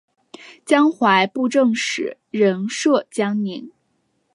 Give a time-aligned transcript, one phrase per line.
[0.65, 3.69] 江淮布政使仍设江宁。